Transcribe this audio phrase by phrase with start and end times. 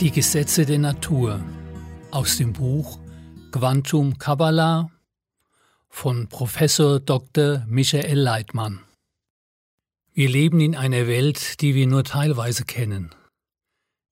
[0.00, 1.40] Die Gesetze der Natur
[2.12, 2.98] aus dem Buch
[3.52, 4.90] Quantum Kabbalah
[5.88, 7.64] von Professor Dr.
[7.68, 8.80] Michael Leitmann.
[10.12, 13.14] Wir leben in einer Welt, die wir nur teilweise kennen.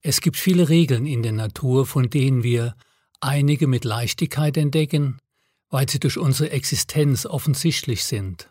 [0.01, 2.77] Es gibt viele Regeln in der Natur, von denen wir
[3.21, 5.19] einige mit Leichtigkeit entdecken,
[5.71, 8.49] weil sie durch unsere Existenz offensichtlich sind.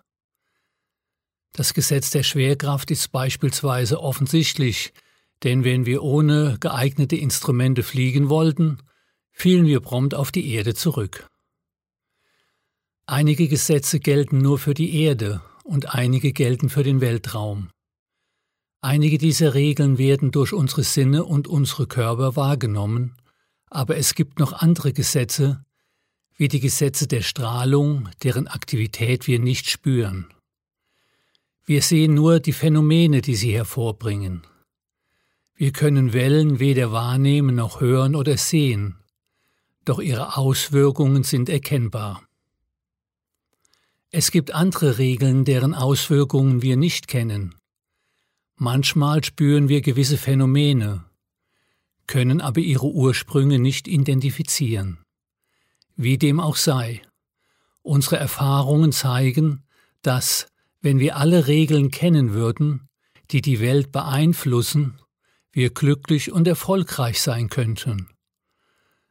[1.54, 4.94] Das Gesetz der Schwerkraft ist beispielsweise offensichtlich,
[5.44, 8.80] denn wenn wir ohne geeignete Instrumente fliegen wollten,
[9.38, 11.28] fielen wir prompt auf die Erde zurück.
[13.06, 17.70] Einige Gesetze gelten nur für die Erde und einige gelten für den Weltraum.
[18.82, 23.16] Einige dieser Regeln werden durch unsere Sinne und unsere Körper wahrgenommen,
[23.70, 25.64] aber es gibt noch andere Gesetze,
[26.36, 30.34] wie die Gesetze der Strahlung, deren Aktivität wir nicht spüren.
[31.64, 34.48] Wir sehen nur die Phänomene, die sie hervorbringen.
[35.54, 38.98] Wir können Wellen weder wahrnehmen noch hören oder sehen,
[39.88, 42.24] doch ihre Auswirkungen sind erkennbar.
[44.10, 47.56] Es gibt andere Regeln, deren Auswirkungen wir nicht kennen.
[48.56, 51.06] Manchmal spüren wir gewisse Phänomene,
[52.08, 55.00] können aber ihre Ursprünge nicht identifizieren.
[55.96, 57.02] Wie dem auch sei,
[57.82, 59.64] unsere Erfahrungen zeigen,
[60.02, 60.48] dass,
[60.82, 62.88] wenn wir alle Regeln kennen würden,
[63.32, 65.00] die die Welt beeinflussen,
[65.52, 68.10] wir glücklich und erfolgreich sein könnten.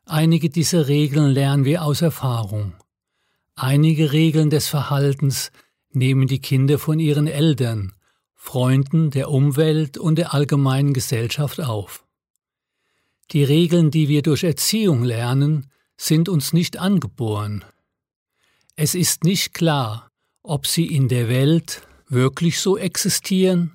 [0.07, 2.75] Einige dieser Regeln lernen wir aus Erfahrung.
[3.55, 5.51] Einige Regeln des Verhaltens
[5.91, 7.93] nehmen die Kinder von ihren Eltern,
[8.35, 12.07] Freunden, der Umwelt und der allgemeinen Gesellschaft auf.
[13.33, 15.67] Die Regeln, die wir durch Erziehung lernen,
[15.97, 17.65] sind uns nicht angeboren.
[18.77, 20.11] Es ist nicht klar,
[20.43, 23.73] ob sie in der Welt wirklich so existieren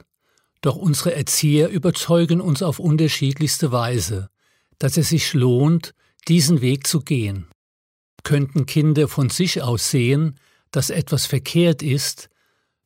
[0.62, 4.30] doch unsere Erzieher überzeugen uns auf unterschiedlichste Weise,
[4.78, 5.94] dass es sich lohnt,
[6.28, 7.48] diesen Weg zu gehen.
[8.24, 10.38] Könnten Kinder von sich aus sehen,
[10.72, 12.30] dass etwas verkehrt ist,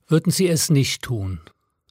[0.07, 1.41] würden sie es nicht tun.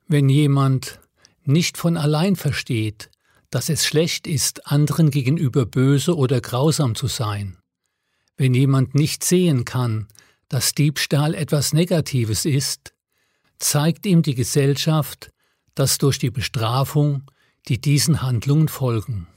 [0.06, 1.00] Wenn jemand
[1.44, 3.10] nicht von allein versteht,
[3.50, 7.59] dass es schlecht ist, anderen gegenüber böse oder grausam zu sein,
[8.37, 10.09] wenn jemand nicht sehen kann,
[10.49, 12.94] dass Diebstahl etwas Negatives ist,
[13.59, 15.31] zeigt ihm die Gesellschaft,
[15.75, 17.31] das durch die Bestrafung,
[17.69, 19.28] die diesen Handlungen folgen.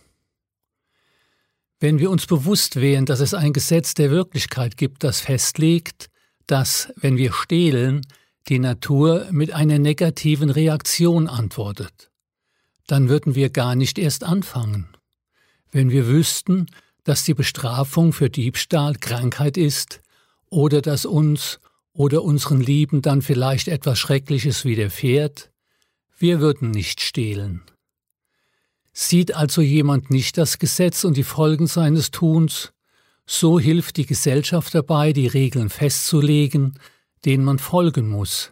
[1.79, 6.07] Wenn wir uns bewusst wären, dass es ein Gesetz der Wirklichkeit gibt, das festlegt,
[6.47, 8.01] dass, wenn wir stehlen,
[8.47, 12.09] die Natur mit einer negativen Reaktion antwortet,
[12.87, 14.87] dann würden wir gar nicht erst anfangen.
[15.71, 16.65] Wenn wir wüssten,
[17.03, 20.01] dass die Bestrafung für Diebstahl Krankheit ist
[20.49, 21.59] oder dass uns
[21.93, 25.51] oder unseren Lieben dann vielleicht etwas Schreckliches widerfährt,
[26.17, 27.61] wir würden nicht stehlen.
[28.99, 32.73] Sieht also jemand nicht das Gesetz und die Folgen seines Tuns,
[33.27, 36.79] so hilft die Gesellschaft dabei, die Regeln festzulegen,
[37.23, 38.49] denen man folgen muss,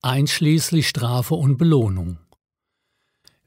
[0.00, 2.18] einschließlich Strafe und Belohnung.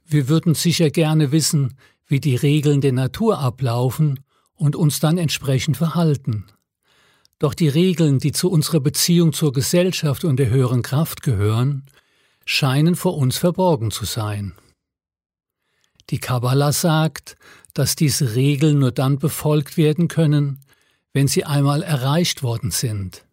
[0.06, 4.20] Wir würden sicher gerne wissen, wie die Regeln der Natur ablaufen
[4.56, 6.48] und uns dann entsprechend verhalten.
[7.40, 11.86] Doch die Regeln, die zu unserer Beziehung zur Gesellschaft und der höheren Kraft gehören,
[12.44, 14.52] scheinen vor uns verborgen zu sein.
[16.10, 17.36] Die Kabbalah sagt,
[17.74, 20.60] dass diese Regeln nur dann befolgt werden können,
[21.14, 23.26] wenn sie einmal erreicht worden sind.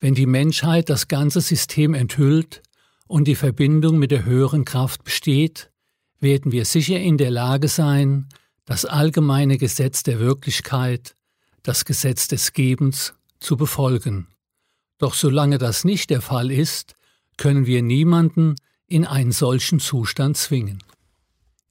[0.00, 2.62] Wenn die Menschheit das ganze System enthüllt
[3.06, 5.70] und die Verbindung mit der höheren Kraft besteht,
[6.20, 8.28] werden wir sicher in der Lage sein,
[8.64, 11.16] das allgemeine Gesetz der Wirklichkeit,
[11.62, 14.28] das Gesetz des Gebens, zu befolgen.
[14.98, 16.94] Doch solange das nicht der Fall ist,
[17.36, 18.54] können wir niemanden
[18.86, 20.82] in einen solchen Zustand zwingen.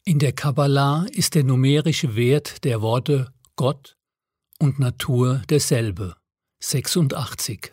[0.10, 3.96] In der Kabbalah ist der numerische Wert der Worte Gott
[4.58, 6.16] und Natur derselbe,
[6.62, 7.72] 86.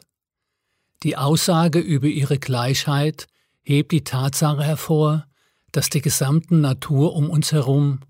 [1.02, 3.26] Die Aussage über ihre Gleichheit
[3.62, 5.26] hebt die Tatsache hervor,
[5.72, 8.00] dass die gesamten Natur um uns herum,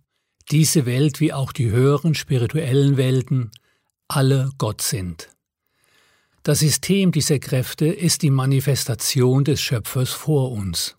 [0.50, 3.52] diese Welt wie auch die höheren spirituellen Welten,
[4.08, 5.28] alle Gott sind.
[6.42, 10.96] Das System dieser Kräfte ist die Manifestation des Schöpfers vor uns.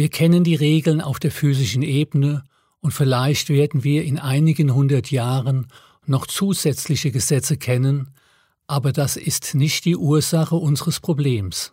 [0.00, 2.42] Wir kennen die Regeln auf der physischen Ebene
[2.80, 5.66] und vielleicht werden wir in einigen hundert Jahren
[6.06, 8.08] noch zusätzliche Gesetze kennen,
[8.66, 11.70] aber das ist nicht die Ursache unseres Problems.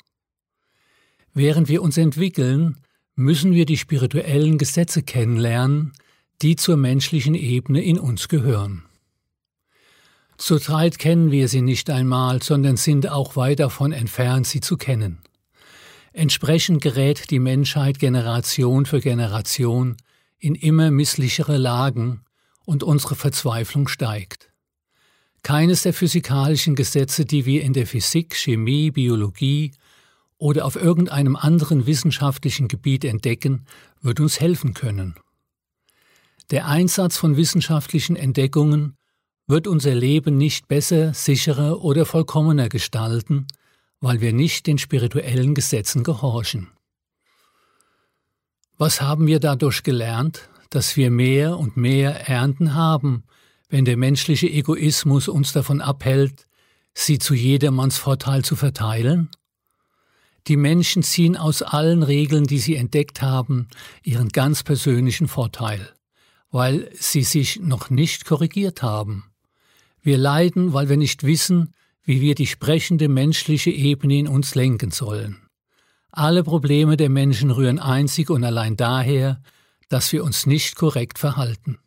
[1.34, 2.76] Während wir uns entwickeln,
[3.16, 5.94] müssen wir die spirituellen Gesetze kennenlernen,
[6.42, 8.84] die zur menschlichen Ebene in uns gehören.
[10.36, 15.20] Zurzeit kennen wir sie nicht einmal, sondern sind auch weit davon entfernt, sie zu kennen.
[16.18, 19.98] Entsprechend gerät die Menschheit Generation für Generation
[20.40, 22.22] in immer misslichere Lagen
[22.66, 24.52] und unsere Verzweiflung steigt.
[25.44, 29.74] Keines der physikalischen Gesetze, die wir in der Physik, Chemie, Biologie
[30.40, 33.68] oder auf irgendeinem anderen wissenschaftlichen Gebiet entdecken,
[34.02, 35.14] wird uns helfen können.
[36.50, 38.96] Der Einsatz von wissenschaftlichen Entdeckungen
[39.46, 43.46] wird unser Leben nicht besser, sicherer oder vollkommener gestalten,
[44.00, 46.68] weil wir nicht den spirituellen Gesetzen gehorchen.
[48.78, 50.50] Was haben wir dadurch gelernt?
[50.70, 53.24] Dass wir mehr und mehr Ernten haben,
[53.70, 56.46] wenn der menschliche Egoismus uns davon abhält,
[56.94, 59.30] sie zu jedermanns Vorteil zu verteilen?
[60.48, 63.68] Die Menschen ziehen aus allen Regeln, die sie entdeckt haben,
[64.04, 65.94] ihren ganz persönlichen Vorteil,
[66.52, 69.26] weil sie sich noch nicht korrigiert haben.
[70.02, 71.74] Wir leiden, weil wir nicht wissen,
[72.08, 75.42] wie wir die sprechende menschliche Ebene in uns lenken sollen.
[76.10, 79.42] Alle Probleme der Menschen rühren einzig und allein daher,
[79.90, 81.80] dass wir uns nicht korrekt verhalten.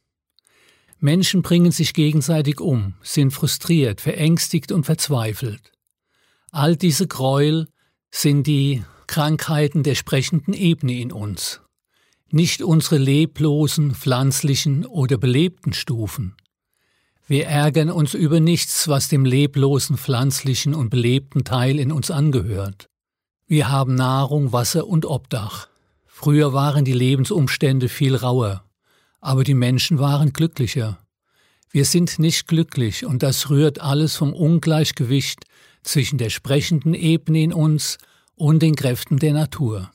[0.98, 5.72] Menschen bringen sich gegenseitig um, sind frustriert, verängstigt und verzweifelt.
[6.52, 7.68] All diese Gräuel
[8.10, 11.62] sind die Krankheiten der sprechenden Ebene in uns,
[12.30, 16.36] nicht unsere leblosen, pflanzlichen oder belebten Stufen.
[17.30, 22.88] Wir ärgern uns über nichts, was dem leblosen, pflanzlichen und belebten Teil in uns angehört.
[23.46, 25.68] Wir haben Nahrung, Wasser und Obdach.
[26.08, 28.64] Früher waren die Lebensumstände viel rauer,
[29.20, 30.98] aber die Menschen waren glücklicher.
[31.70, 35.44] Wir sind nicht glücklich und das rührt alles vom Ungleichgewicht
[35.84, 37.98] zwischen der sprechenden Ebene in uns
[38.34, 39.92] und den Kräften der Natur.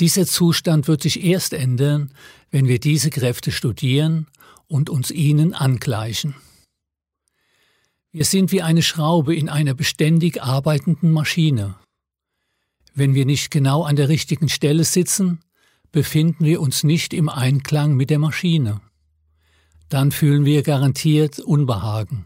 [0.00, 2.10] Dieser Zustand wird sich erst ändern,
[2.50, 4.26] wenn wir diese Kräfte studieren
[4.66, 6.34] und uns ihnen angleichen.
[8.10, 11.76] Wir sind wie eine Schraube in einer beständig arbeitenden Maschine.
[12.94, 15.40] Wenn wir nicht genau an der richtigen Stelle sitzen,
[15.92, 18.80] befinden wir uns nicht im Einklang mit der Maschine.
[19.90, 22.24] Dann fühlen wir garantiert Unbehagen.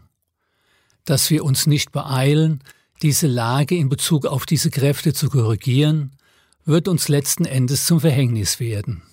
[1.03, 2.63] Dass wir uns nicht beeilen,
[3.01, 6.14] diese Lage in Bezug auf diese Kräfte zu korrigieren,
[6.65, 9.03] wird uns letzten Endes zum Verhängnis werden.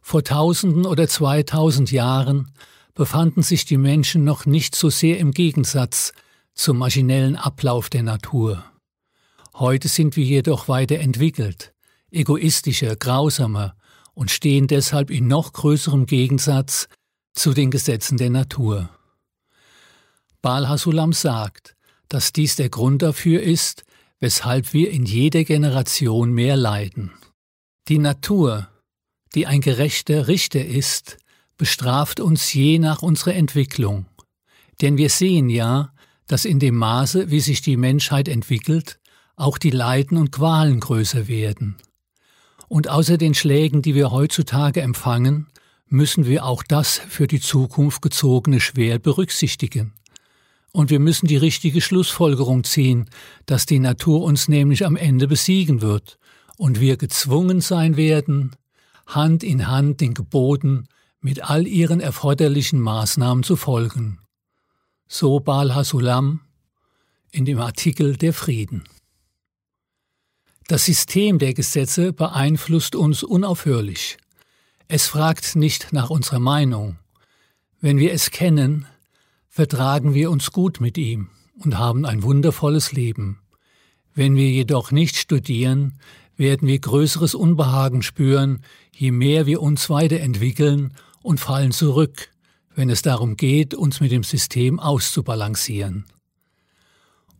[0.00, 2.52] Vor tausenden oder zweitausend Jahren
[2.94, 6.12] befanden sich die Menschen noch nicht so sehr im Gegensatz
[6.54, 8.64] zum maschinellen Ablauf der Natur.
[9.54, 11.72] Heute sind wir jedoch weiterentwickelt,
[12.10, 13.76] egoistischer, grausamer
[14.14, 16.88] und stehen deshalb in noch größerem Gegensatz
[17.34, 18.88] zu den Gesetzen der Natur.
[20.42, 21.76] Baal Hasulam sagt,
[22.08, 23.84] dass dies der Grund dafür ist,
[24.20, 27.12] weshalb wir in jeder Generation mehr leiden.
[27.88, 28.68] Die Natur,
[29.34, 31.18] die ein gerechter Richter ist,
[31.56, 34.06] bestraft uns je nach unserer Entwicklung.
[34.80, 35.92] Denn wir sehen ja,
[36.26, 38.98] dass in dem Maße, wie sich die Menschheit entwickelt,
[39.36, 41.76] auch die Leiden und Qualen größer werden.
[42.68, 45.46] Und außer den Schlägen, die wir heutzutage empfangen,
[45.88, 49.92] müssen wir auch das für die Zukunft gezogene Schwert berücksichtigen.
[50.76, 53.08] Und wir müssen die richtige Schlussfolgerung ziehen,
[53.46, 56.18] dass die Natur uns nämlich am Ende besiegen wird
[56.58, 58.54] und wir gezwungen sein werden,
[59.06, 60.86] Hand in Hand den Geboten
[61.22, 64.18] mit all ihren erforderlichen Maßnahmen zu folgen.
[65.08, 66.42] So Baal Hasulam
[67.30, 68.84] in dem Artikel Der Frieden.
[70.68, 74.18] Das System der Gesetze beeinflusst uns unaufhörlich.
[74.88, 76.98] Es fragt nicht nach unserer Meinung.
[77.80, 78.86] Wenn wir es kennen,
[79.56, 81.28] vertragen wir uns gut mit ihm
[81.64, 83.38] und haben ein wundervolles Leben.
[84.14, 85.94] Wenn wir jedoch nicht studieren,
[86.36, 88.60] werden wir größeres Unbehagen spüren,
[88.92, 92.28] je mehr wir uns weiterentwickeln und fallen zurück,
[92.74, 96.04] wenn es darum geht, uns mit dem System auszubalancieren.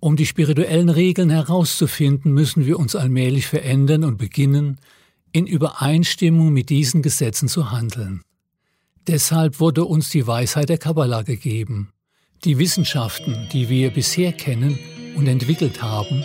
[0.00, 4.80] Um die spirituellen Regeln herauszufinden, müssen wir uns allmählich verändern und beginnen,
[5.32, 8.22] in Übereinstimmung mit diesen Gesetzen zu handeln.
[9.06, 11.92] Deshalb wurde uns die Weisheit der Kabbalah gegeben.
[12.44, 14.78] Die Wissenschaften, die wir bisher kennen
[15.16, 16.24] und entwickelt haben,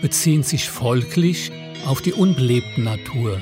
[0.00, 1.50] beziehen sich folglich
[1.86, 3.40] auf die unbelebten Natur,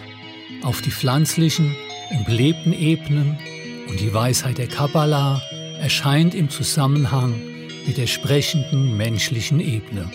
[0.63, 1.77] auf die pflanzlichen
[2.11, 3.39] und belebten Ebenen
[3.89, 5.43] und die Weisheit der Kabbalah
[5.81, 7.41] erscheint im Zusammenhang
[7.87, 10.11] mit der sprechenden menschlichen Ebene.